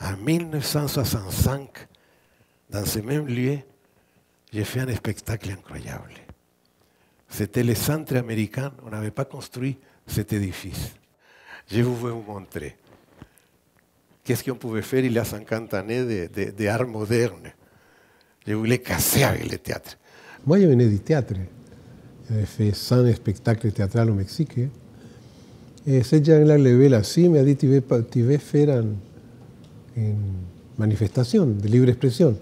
En 0.00 0.16
1965, 0.16 1.86
dans 2.70 2.84
ce 2.84 3.00
même 3.00 3.26
lieu, 3.26 3.58
j'ai 4.52 4.64
fait 4.64 4.80
un 4.80 4.94
spectacle 4.94 5.50
incroyable. 5.50 6.14
C'était 7.28 7.62
le 7.62 7.74
centre 7.74 8.16
américain, 8.16 8.72
on 8.84 8.90
n'avait 8.90 9.10
pas 9.10 9.24
construit 9.24 9.76
cet 10.06 10.32
édifice. 10.32 10.92
Je 11.70 11.76
vais 11.76 11.82
vous 11.82 12.22
montrer. 12.26 12.76
Qu'est-ce 14.24 14.42
qu'on 14.44 14.56
pouvait 14.56 14.82
faire 14.82 15.04
il 15.04 15.12
y 15.12 15.18
a 15.18 15.24
50 15.24 15.74
années 15.74 16.26
de, 16.28 16.50
de, 16.50 16.66
art 16.66 16.86
moderne? 16.86 17.52
Je 18.46 18.54
voulais 18.54 18.78
casser 18.78 19.22
avec 19.22 19.50
le 19.50 19.58
théâtre. 19.58 19.96
Moi, 20.46 20.60
je 20.60 20.66
venais 20.66 20.88
du 20.88 20.98
théâtre. 20.98 21.34
J'avais 22.28 22.46
fait 22.46 22.72
100 22.72 23.14
spectacles 23.14 23.70
théâtraux 23.70 24.00
au 24.00 24.14
Mexique. 24.14 24.58
Et 25.86 26.02
ce 26.02 26.22
gens-là 26.22 26.58
levé 26.58 26.88
la 26.88 27.02
il 27.16 27.30
m'a 27.30 27.42
dit, 27.42 27.56
tu 27.56 27.66
veux, 27.66 28.38
faire 28.38 28.82
une 29.96 30.16
manifestation 30.78 31.46
de 31.46 31.66
libre 31.68 31.88
expression 31.88 32.38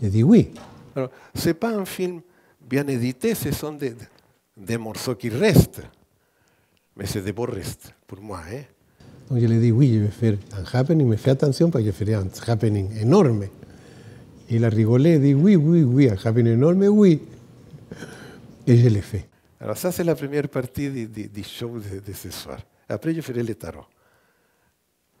J'ai 0.00 0.10
dit 0.10 0.22
oui. 0.22 0.50
Ce 1.34 1.48
n'est 1.48 1.54
pas 1.54 1.74
un 1.74 1.84
film 1.84 2.20
bien 2.68 2.86
édité, 2.86 3.34
ce 3.34 3.50
sont 3.52 3.72
des, 3.72 3.94
des 4.56 4.78
morceaux 4.78 5.14
qui 5.14 5.28
restent. 5.28 5.82
Mais 6.96 7.06
c'est 7.06 7.22
des 7.22 7.32
beaux 7.32 7.46
restes 7.46 7.94
pour 8.06 8.20
moi. 8.20 8.40
Hein? 8.50 8.62
Donc 9.30 9.40
je 9.40 9.46
lui 9.46 9.56
ai 9.56 9.60
dit 9.60 9.72
oui, 9.72 9.94
je 9.94 10.00
vais 10.00 10.08
faire 10.08 10.36
un 10.56 10.78
happening, 10.78 11.06
me 11.06 11.16
fait 11.16 11.30
attention 11.30 11.70
parce 11.70 11.84
que 11.84 11.90
je 11.90 11.96
ferai 11.96 12.14
un 12.14 12.28
happening 12.46 12.90
énorme. 13.00 13.44
Et 13.44 14.56
il 14.56 14.64
a 14.64 14.68
rigolé, 14.68 15.18
dit 15.18 15.34
oui, 15.34 15.56
oui, 15.56 15.82
oui, 15.82 16.10
un 16.10 16.16
happening 16.22 16.54
énorme, 16.54 16.84
oui. 16.88 17.20
Et 18.66 18.76
je 18.76 18.88
l'ai 18.88 19.00
fait. 19.00 19.28
Alors 19.60 19.76
ça, 19.76 19.92
c'est 19.92 20.04
la 20.04 20.14
première 20.14 20.48
partie 20.48 20.90
du, 20.90 21.06
du, 21.06 21.28
du 21.28 21.42
show 21.44 21.78
de, 21.78 22.00
de, 22.00 22.12
ce 22.12 22.30
soir. 22.30 22.58
Après, 22.88 23.14
je 23.14 23.20
ferai 23.20 23.42
le 23.42 23.54
tarot. 23.54 23.84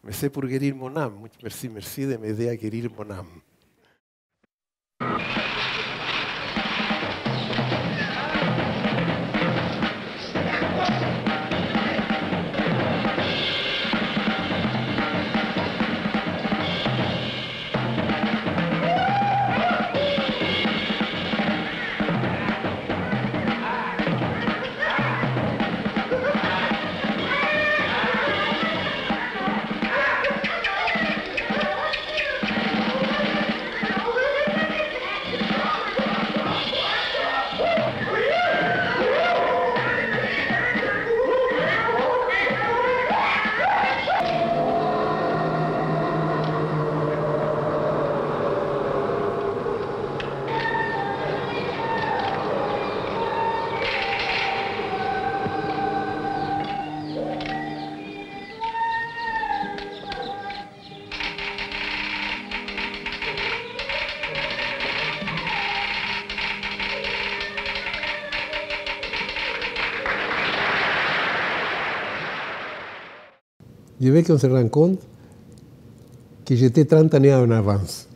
Mais 0.04 0.12
c'est 0.12 0.30
pour 0.30 0.44
guérir 0.44 0.74
mon 0.74 0.94
âme. 0.96 1.28
Merci, 1.42 1.68
merci 1.68 2.06
de 2.06 2.16
m'aider 2.16 2.48
à 2.48 2.56
guérir 2.56 2.90
mon 2.96 3.08
âme. 3.10 3.40
Je 74.00 74.10
veux 74.10 74.22
qu'on 74.22 74.38
se 74.38 74.46
rende 74.46 74.70
compte 74.70 75.00
que 76.44 76.56
j'étais 76.56 76.84
30 76.84 77.14
années 77.14 77.34
en 77.34 77.50
avance. 77.50 78.08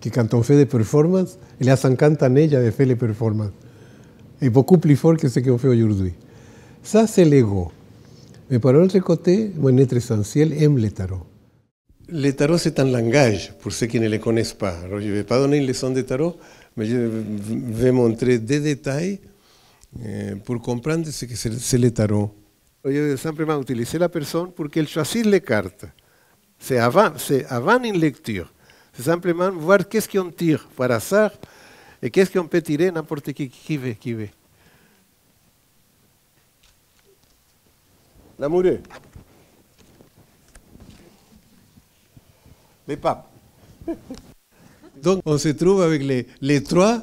Que 0.00 0.08
quand 0.08 0.34
on 0.34 0.42
fait 0.42 0.56
des 0.56 0.66
performances, 0.66 1.38
il 1.60 1.66
y 1.66 1.70
a 1.70 1.76
50 1.76 2.22
années, 2.22 2.48
j'avais 2.48 2.70
fait 2.70 2.84
les 2.84 2.96
performances. 2.96 3.52
Et 4.40 4.50
beaucoup 4.50 4.78
plus 4.78 4.96
fort 4.96 5.16
que 5.16 5.28
ce 5.28 5.40
qu'on 5.40 5.58
fait 5.58 5.68
aujourd'hui. 5.68 6.12
Ça, 6.82 7.06
c'est 7.06 7.24
l'ego. 7.24 7.72
Mais 8.50 8.58
par 8.58 8.74
l'autre 8.74 8.98
côté, 8.98 9.50
mon 9.56 9.76
être 9.78 9.96
essentiel 9.96 10.52
aime 10.62 10.76
le 10.78 10.90
tarot. 10.90 11.22
Le 12.08 12.30
tarot, 12.32 12.58
c'est 12.58 12.78
un 12.78 12.84
langage, 12.84 13.54
pour 13.60 13.72
ceux 13.72 13.86
qui 13.86 13.98
ne 13.98 14.08
le 14.08 14.18
connaissent 14.18 14.52
pas. 14.52 14.76
Alors, 14.84 15.00
je 15.00 15.06
ne 15.08 15.12
vais 15.12 15.24
pas 15.24 15.38
donner 15.38 15.56
une 15.56 15.66
leçon 15.66 15.90
de 15.90 16.02
tarot, 16.02 16.36
mais 16.76 16.84
je 16.84 16.96
vais 16.96 17.90
montrer 17.90 18.38
des 18.38 18.60
détails 18.60 19.20
pour 20.44 20.60
comprendre 20.60 21.06
ce 21.06 21.24
que 21.24 21.34
c'est 21.34 21.78
le 21.78 21.90
tarot. 21.90 22.30
Je 22.84 23.16
simplement 23.16 23.60
utiliser 23.60 23.98
la 23.98 24.10
personne 24.10 24.52
pour 24.52 24.68
qu'elle 24.68 24.86
choisisse 24.86 25.24
les 25.24 25.40
cartes. 25.40 25.86
C'est 26.58 26.78
avant, 26.78 27.12
c'est 27.16 27.46
avant 27.46 27.82
une 27.82 27.98
lecture. 27.98 28.52
C'est 28.92 29.04
simplement 29.04 29.50
voir 29.50 29.88
qu'est-ce 29.88 30.08
qu'on 30.08 30.30
tire 30.30 30.68
par 30.76 30.90
hasard 30.90 31.30
et 32.02 32.10
qu'est-ce 32.10 32.30
qu'on 32.30 32.46
peut 32.46 32.60
tirer 32.60 32.90
n'importe 32.90 33.32
qui 33.32 33.48
qui 33.48 33.76
veut. 33.78 33.92
Qui 33.94 34.12
veut. 34.12 34.28
L'amoureux. 38.38 38.80
Les 42.86 42.96
papes. 42.98 43.30
Donc 45.02 45.22
on 45.24 45.38
se 45.38 45.48
trouve 45.48 45.80
avec 45.80 46.02
les, 46.02 46.26
les, 46.42 46.62
trois, 46.62 47.02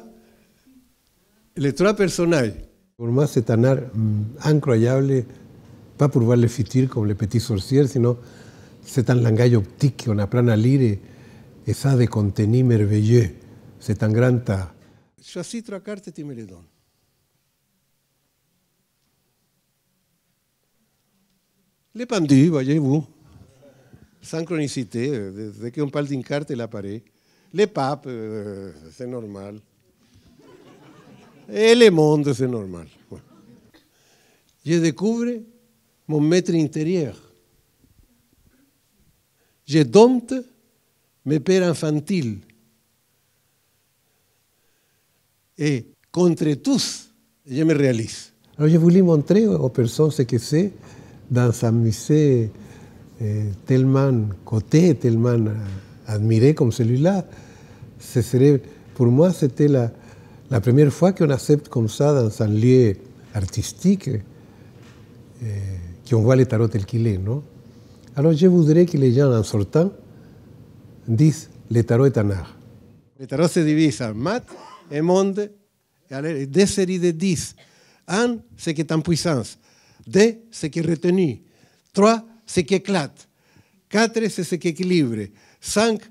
les 1.56 1.74
trois 1.74 1.94
personnages. 1.94 2.52
Pour 2.96 3.08
moi, 3.08 3.26
c'est 3.26 3.50
un 3.50 3.64
art 3.64 3.78
incroyable 4.44 5.24
pas 6.02 6.08
pour 6.08 6.22
voir 6.22 6.36
le 6.36 6.48
futur 6.48 6.88
comme 6.88 7.06
les 7.06 7.14
petits 7.14 7.38
sorciers, 7.38 7.86
sino 7.86 8.18
c'est 8.82 9.08
un 9.08 9.14
langage 9.14 9.54
optique, 9.54 10.06
on 10.08 10.18
apprend 10.18 10.42
lire 10.56 10.98
et 11.64 11.72
ça 11.72 11.96
de 11.96 12.06
contenu 12.06 12.64
merveilleux. 12.64 13.30
C'est 13.78 14.02
un 14.02 14.10
grand 14.10 14.50
art. 14.50 14.74
Choisis 15.22 15.62
trois 15.62 15.78
cartes 15.78 16.08
et 16.08 16.12
tu 16.12 16.24
me 16.24 16.34
les 16.34 16.44
donnes. 16.44 16.66
Les 21.94 22.06
pendus, 22.06 22.48
voyez-vous. 22.48 23.06
Synchronicité, 24.20 25.30
dès 25.60 25.70
qu'on 25.70 25.88
parle 25.88 26.08
d'une 26.08 26.24
carte, 26.24 26.50
elle 26.50 26.62
apparaît. 26.62 27.04
Les 27.52 27.68
papes, 27.68 28.06
euh, 28.08 28.72
c'est 28.90 29.06
normal. 29.06 29.60
Et 31.48 31.76
le 31.76 31.90
monde, 31.90 32.32
c'est 32.32 32.48
normal. 32.48 32.88
Je 34.66 34.78
découvre 34.78 35.26
mon 36.08 36.20
maître 36.20 36.54
intérieur. 36.54 37.16
Je 39.66 39.82
dompte 39.82 40.34
mes 41.24 41.40
pères 41.40 41.68
infantiles. 41.68 42.38
Et 45.56 45.86
contre 46.10 46.52
tous, 46.54 47.10
je 47.46 47.62
me 47.62 47.74
réalise. 47.74 48.32
Alors 48.58 48.70
je 48.70 48.76
voulais 48.76 49.02
montrer 49.02 49.46
aux 49.46 49.68
personnes 49.68 50.10
ce 50.10 50.22
que 50.22 50.38
c'est 50.38 50.72
dans 51.30 51.52
un 51.64 51.72
musée 51.72 52.50
eh, 53.20 53.44
tellement 53.64 54.28
coté, 54.44 54.94
tellement 54.96 55.38
admiré 56.06 56.54
comme 56.54 56.72
celui-là. 56.72 57.24
Ce 57.98 58.20
serait, 58.20 58.60
pour 58.94 59.06
moi, 59.06 59.32
c'était 59.32 59.68
la, 59.68 59.90
la 60.50 60.60
première 60.60 60.92
fois 60.92 61.12
qu'on 61.12 61.30
accepte 61.30 61.68
comme 61.68 61.88
ça 61.88 62.12
dans 62.12 62.42
un 62.42 62.48
lieu 62.48 62.96
artistique. 63.32 64.10
Qu'on 66.12 66.20
voit 66.20 66.36
le 66.36 66.44
tarot 66.44 66.68
tel 66.68 66.84
qu'il 66.84 67.06
est, 67.06 67.16
non? 67.16 67.42
Alors 68.14 68.34
je 68.34 68.46
voudrais 68.46 68.84
que 68.84 68.98
les 68.98 69.14
gens, 69.14 69.32
en 69.32 69.42
sortant, 69.42 69.90
disent 71.08 71.48
le 71.70 71.82
tarot 71.82 72.04
est 72.04 72.18
un 72.18 72.30
art. 72.32 72.54
Le 73.18 73.26
tarot 73.26 73.48
se 73.48 73.60
divise 73.60 74.02
en 74.02 74.12
mat 74.12 74.44
et 74.90 75.00
monde, 75.00 75.50
et 76.10 76.46
deux 76.46 76.66
séries 76.66 76.98
de 76.98 77.12
10. 77.12 77.56
Un, 78.08 78.36
c'est 78.58 78.74
qui 78.74 78.82
est 78.82 78.92
en 78.92 79.00
puissance. 79.00 79.58
Deux, 80.06 80.34
c'est 80.50 80.68
qui 80.68 80.80
est 80.80 80.86
retenu. 80.86 81.40
Trois, 81.94 82.22
c'est 82.44 82.64
qui 82.64 82.74
éclate. 82.74 83.26
Quatre, 83.88 84.28
c'est 84.28 84.44
ce 84.44 84.56
qui 84.56 84.68
équilibre. 84.68 85.16
Cinq, 85.62 86.02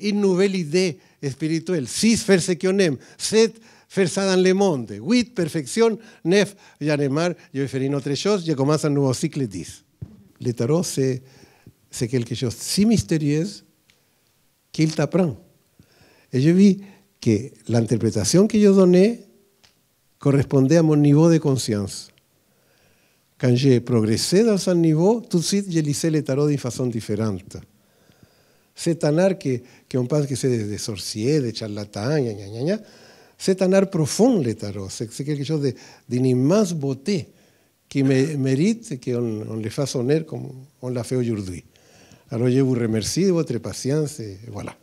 une 0.00 0.20
nouvelle 0.20 0.54
idée 0.54 1.00
spirituelle. 1.28 1.88
Six, 1.88 2.22
faire 2.22 2.40
ce 2.40 2.52
qu'on 2.52 2.78
aime. 2.78 2.96
Sept, 3.16 3.60
dans 3.96 4.42
le 4.42 4.52
monde. 4.52 4.94
8, 5.00 5.34
perfection. 5.34 5.98
9, 6.24 6.56
Yanemar, 6.80 7.32
je 7.52 8.52
commence 8.52 8.84
un 8.84 8.90
nouveau 8.90 9.14
cycle 9.14 9.46
10. 9.46 9.84
Le 10.40 10.52
tarot, 10.52 10.82
c'est 10.82 11.22
quelque 12.08 12.34
chose 12.34 12.54
de 12.54 12.60
si 12.60 12.84
mystérieux 12.86 13.46
qu'il 14.70 14.94
t'apprend. 14.94 15.36
Et 16.32 16.40
je 16.40 16.50
vis 16.50 16.80
que 17.20 17.50
l'interprétation 17.68 18.46
que 18.46 18.58
je 18.58 18.66
donnais 18.66 19.20
correspondait 20.18 20.76
à 20.76 20.82
mon 20.82 20.96
niveau 20.96 21.30
de 21.30 21.38
conscience. 21.38 22.08
Quand 23.38 23.54
j'ai 23.54 23.80
progressé 23.80 24.44
dans 24.44 24.68
un 24.68 24.74
niveau, 24.74 25.20
tout 25.20 25.38
de 25.38 25.44
suite, 25.44 25.66
je 25.70 25.78
lisais 25.78 26.10
le 26.10 26.22
tarot 26.22 26.48
d'une 26.48 26.58
façon 26.58 26.86
différente. 26.86 27.56
c'est 28.74 29.02
un 29.04 29.34
que, 29.34 29.60
que 29.88 29.96
on 29.96 30.06
pense 30.06 30.26
que 30.26 30.34
c'est 30.34 30.50
des, 30.50 30.64
des 30.64 30.78
sorciers, 30.78 31.40
des 31.40 31.54
charlatans, 31.54 32.18
gna, 32.18 32.32
gna, 32.32 32.62
gna. 32.64 32.78
C'est 33.38 33.62
un 33.62 33.72
art 33.72 33.88
profond, 33.88 34.42
le 34.42 34.54
tarot. 34.54 34.88
C'est 34.90 35.08
quelque 35.24 35.44
chose 35.44 35.62
de- 35.62 35.74
d'une 36.08 36.26
immense 36.26 36.72
beauté 36.74 37.28
qui 37.88 38.02
mé- 38.02 38.36
mérite 38.36 38.98
qu'on 39.02 39.44
on 39.48 39.56
le 39.56 39.70
fasse 39.70 39.94
honneur 39.94 40.26
comme 40.26 40.48
on 40.82 40.88
l'a 40.88 41.04
fait 41.04 41.16
aujourd'hui. 41.16 41.64
Alors 42.30 42.50
je 42.50 42.58
vous 42.60 42.74
remercie 42.74 43.24
de 43.26 43.30
votre 43.30 43.56
patience 43.58 44.20
voilà. 44.52 44.74